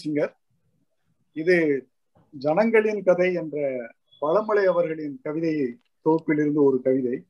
[0.00, 0.32] Singer.
[1.32, 1.86] இது
[2.30, 3.56] ஜனங்களின் கதை என்ற
[4.20, 7.24] பழமலை அவர்களின் கவிதையை தொகுப்பில் தொகுப்பிலிருந்து ஒரு கவிதை.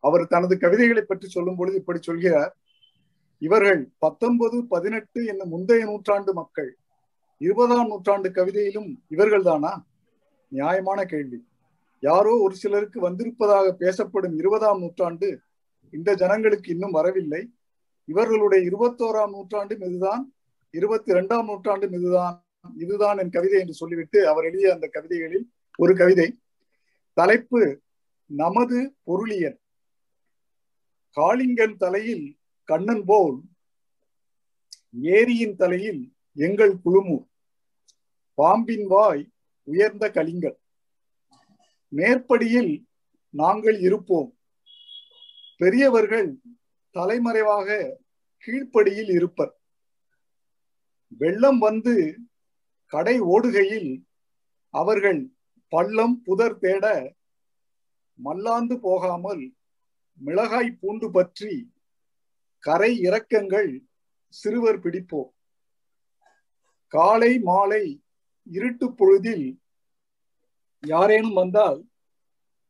[0.00, 2.56] அவர் தனது கவிதைகளை பற்றி சொல்லும் பொழுது இப்படி சொல்கிறார்.
[3.38, 6.78] இவர்கள் பத்தொன்பது பதினெட்டு என்னும் முந்தைய நூற்றாண்டு மக்கள்.
[7.38, 9.86] இருபதாம் நூற்றாண்டு கவிதையிலும் இவர்கள் தானா?
[10.48, 11.46] நியாயமான கேள்வி.
[12.00, 15.40] யாரோ ஒரு சிலருக்கு வந்திருப்பதாக பேசப்படும் இருபதாம் நூற்றாண்டு
[15.90, 17.52] இந்த ஜனங்களுக்கு இன்னும் வரவில்லை.
[18.04, 20.32] இவர்களுடைய இருபத்தோராம் நூற்றாண்டும் இதுதான்.
[20.70, 26.38] இருபத்தி இரண்டாம் நூற்றாண்டும் இதுதான் இதுதான் என் கவிதை என்று சொல்லிவிட்டு அவர் எழுதிய அந்த கவிதைகளில் ஒரு கவிதை.
[27.12, 27.80] தலைப்பு
[28.26, 29.60] நமது பொருளியல்.
[31.16, 33.40] காளிங்கன் தலையில் கண்ணன் போல்
[35.02, 37.26] ஏரியின் தலையில் எங்கள் குழுமூர்.
[38.34, 39.28] பாம்பின் வாய்
[39.62, 40.58] உயர்ந்த கலிங்கல்
[41.88, 42.86] மேற்படியில்
[43.30, 44.36] நாங்கள் இருப்போம்.
[45.56, 46.36] பெரியவர்கள்
[46.90, 47.98] தலைமறைவாக
[48.46, 49.52] கீழ்ப்படியில் இருப்பர்.
[51.12, 51.94] வெள்ளம் வந்து
[52.92, 53.90] கடை ஓடுகையில்
[54.70, 55.20] அவர்கள்
[55.72, 57.14] பள்ளம் புதர் தேட
[58.18, 59.42] மல்லாந்து போகாமல்
[60.20, 61.70] மிளகாய் பூண்டு பற்றி
[62.64, 63.70] கரை இறக்கங்கள்
[64.34, 65.32] சிறுவர் பிடிப்போம்
[66.92, 67.84] காலை மாலை
[68.46, 69.46] இருட்டு பொழுதில்
[70.82, 71.80] யாரேனும் வந்தால்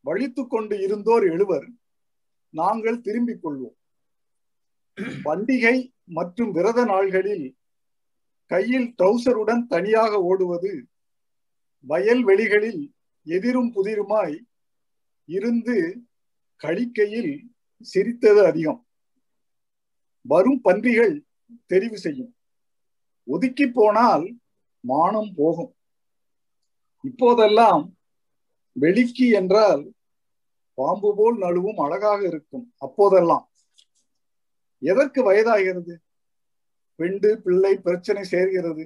[0.04, 1.66] வழித்து கொண்டு இருந்தோர் எழுவர்
[2.54, 3.76] நாங்கள் திரும்பிக் கொள்வோம்.
[5.24, 7.57] பண்டிகை மற்றும் விரத நாள்களில்
[8.50, 10.72] கையில் ட்ரௌசருடன் தனியாக ஓடுவது
[11.88, 12.82] வயல்வெளிகளில்
[13.26, 14.36] எதிரும் புதிருமாய்
[15.24, 15.76] இருந்து
[16.56, 17.32] கழிக்கையில்
[17.80, 18.80] சிரித்தது அதிகம்.
[20.22, 21.14] வரும் பன்றிகள்
[21.68, 22.32] தெரிவு செய்யும்.
[23.24, 24.24] ஒதுக்கி போனால்
[24.80, 25.72] மானம் போகும்.
[27.00, 27.84] இப்போதெல்லாம்
[28.72, 29.82] வெளிக்கு என்றால்
[30.74, 33.46] பாம்பு போல் நழுவும் அழகாக இருக்கும் அப்போதெல்லாம்.
[34.82, 35.94] எதற்கு வயதாகிறது?
[36.98, 38.84] பெண்டு பிள்ளை பிரச்சனை சேர்கிறது.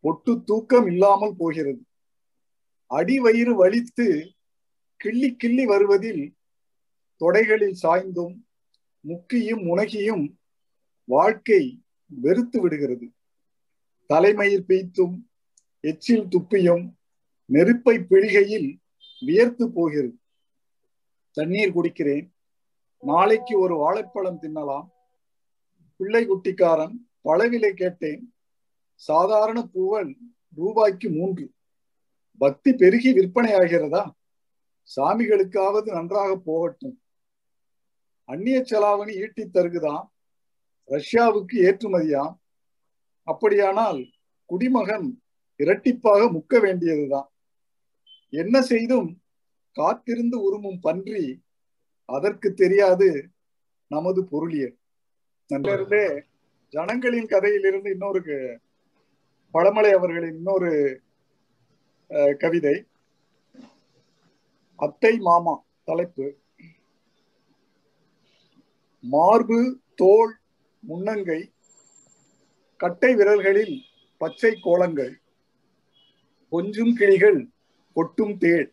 [0.00, 1.82] பொட்டு தூக்கம் இல்லாமல் போகிறது.
[2.86, 4.30] அடி வயிறு வலித்து
[4.96, 6.36] கிள்ளி கிள்ளி வருவதில்
[7.20, 8.36] தொடைகளில் சாய்ந்தும்
[9.00, 10.24] முக்கியும் முனகியும்
[11.04, 13.06] வாழ்க்கை வெறுத்து விடுகிறது.
[14.06, 15.16] தலைமயிர் பெய்த்தும்
[15.80, 16.92] எச்சில் துப்பியும்
[17.44, 18.76] நெருப்பை பிழிகையில்
[19.20, 20.18] வியர்த்து போகிறது.
[21.32, 22.30] தண்ணீர் குடிக்கிறேன்.
[23.00, 24.88] நாளைக்கு ஒரு வாழைப்பழம் தின்னலாம்.
[25.96, 28.34] பிள்ளை குட்டிக்காரன் பழவிலை கேட்டேன்.
[28.94, 30.16] சாதாரண பூவல்
[30.54, 31.50] ரூபாய்க்கு மூன்று.
[32.38, 34.10] பக்தி பெருகி விற்பனை ஆகிறதா?
[34.96, 37.02] சாமிகளுக்காவது நன்றாக போகட்டும்.
[38.24, 40.06] அந்நிய செலாவணி ஈட்டி தருகுதான்
[40.88, 42.34] ரஷ்யாவுக்கு ஏற்றுமதியாம்.
[43.22, 44.10] அப்படியானால்
[44.44, 45.22] குடிமகன்
[45.58, 47.32] இரட்டிப்பாக முக்க வேண்டியதுதான்.
[48.28, 49.22] என்ன செய்தும்
[49.72, 51.42] காத்திருந்து உருமும் பன்றி
[52.04, 53.28] அதற்கு தெரியாது
[53.86, 54.76] நமது பொருளியல்.
[55.54, 56.22] நன்றிருந்தே
[56.74, 58.20] ஜனங்களின் கதையிலிருந்து இன்னொரு
[59.54, 60.70] பழமலை அவர்களின் இன்னொரு
[62.38, 62.76] கவிதை
[64.78, 66.26] அத்தை மாமா தலைப்பு.
[69.04, 69.58] மார்பு
[69.94, 70.32] தோல்
[70.82, 71.40] முன்னங்கை
[72.80, 73.76] கட்டை விரல்களில்
[74.20, 75.14] பச்சை கோலங்கள்
[76.52, 77.40] கொஞ்சும் கிளிகள்
[77.96, 78.68] கொட்டும் தேள்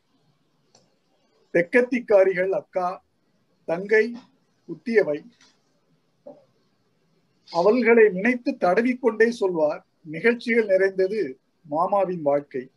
[1.54, 2.88] தெக்கத்திக்காரிகள் அக்கா
[3.68, 4.06] தங்கை
[4.70, 5.18] குத்தியவை
[7.52, 12.70] அவள்களை நினைத்து தடவிக்கொண்டே சொல்வார் நிகழ்ச்சிகள் நிறைந்தது மாமாவின் வாழ்க்கை.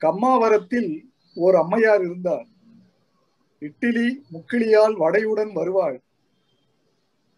[0.00, 2.46] கம்மாவரத்தில் ஓர் அம்மையார் இருந்தார்.
[3.60, 6.02] இட்டிலி முக்கிளியால் வடையுடன் வருவாள்.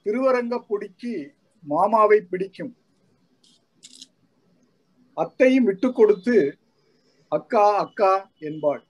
[0.05, 1.31] திருவரங்கப்பொடிக்கு
[1.63, 2.77] மாமாவை பிடிக்கும்.
[5.15, 6.59] அத்தையும் விட்டு கொடுத்து
[7.29, 8.85] அக்கா அக்கா என்பாள்.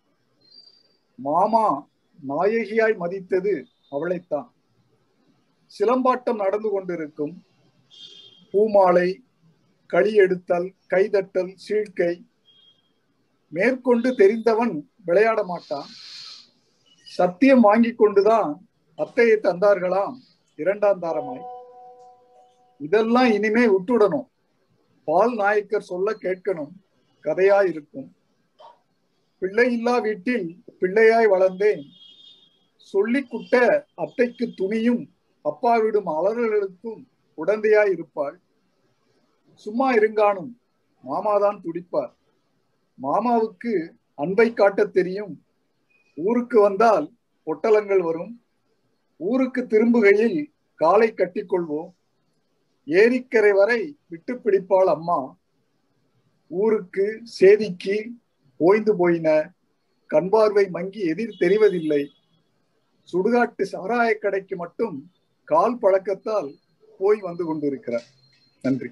[1.16, 1.88] மாமா
[2.28, 4.54] நாயகியாய் மதித்தது அவளைத்தான்.
[5.78, 7.44] சிலம்பாட்டம் நடந்து கொண்டிருக்கும்.
[8.50, 9.22] பூமாலை
[9.86, 12.24] களி எடுத்தல் கைதட்டல் சீழ்கை
[13.48, 15.88] மேற்கொண்டு தெரிந்தவன் விளையாட மாட்டான்.
[17.02, 20.16] சத்தியம் வாங்கி கொண்டுதான் அத்தையை தந்தார்களாம்
[20.56, 21.44] இரண்டாம் தாரமாய்.
[22.78, 24.28] இதெல்லாம் இனிமே விட்டுடணும்.
[25.04, 26.72] பால் நாயக்கர் சொல்ல கேட்கணும்.
[27.22, 28.16] கதையா இருக்கும்
[29.38, 31.82] பிள்ளை இல்லா வீட்டில் பிள்ளையாய் வளர்ந்தேன்.
[32.92, 35.15] சொல்லிக்குட்ட அத்தைக்கு துணியும்
[35.46, 37.04] அப்பாவிடும் அலறல்களுக்கும்
[37.36, 38.40] உடந்தையாய் இருப்பாள்.
[39.54, 40.52] சும்மா இருங்கானும்
[41.04, 42.12] மாமாதான் துடிப்பார்.
[43.02, 45.44] மாமாவுக்கு அன்பை காட்ட தெரியும்.
[46.16, 47.12] ஊருக்கு வந்தால்
[47.46, 48.44] பொட்டலங்கள் வரும்.
[49.16, 51.90] ஊருக்கு திரும்புகையில் காலை கட்டிக்கொள்வோம்.
[52.86, 55.36] ஏரிக்கரை வரை விட்டு பிடிப்பாள் அம்மா.
[56.48, 58.10] ஊருக்கு சேதிக்கு
[58.56, 59.52] ஓய்ந்து போயின.
[60.06, 62.06] கண்பார்வை மங்கி எதிர் தெரிவதில்லை.
[63.12, 65.10] சுடுகாட்டு சாராய கடைக்கு மட்டும்
[65.46, 66.50] கால் பழக்கத்தால்
[66.98, 68.06] போய் வந்து கொண்டிருக்கிறார்.
[68.62, 68.90] நன்றி.